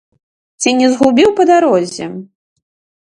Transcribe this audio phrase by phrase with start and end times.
[0.61, 2.05] Ці не згубіў па дарозе?